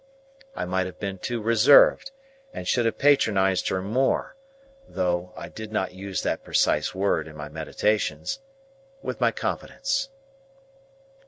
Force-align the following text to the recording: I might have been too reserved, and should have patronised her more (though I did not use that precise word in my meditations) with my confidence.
I 0.55 0.65
might 0.65 0.87
have 0.87 0.99
been 0.99 1.19
too 1.19 1.39
reserved, 1.43 2.09
and 2.55 2.67
should 2.67 2.85
have 2.85 2.97
patronised 2.97 3.67
her 3.69 3.83
more 3.83 4.35
(though 4.89 5.31
I 5.37 5.47
did 5.47 5.71
not 5.71 5.93
use 5.93 6.23
that 6.23 6.43
precise 6.43 6.95
word 6.95 7.27
in 7.27 7.35
my 7.37 7.49
meditations) 7.49 8.39
with 9.03 9.21
my 9.21 9.29
confidence. 9.29 10.09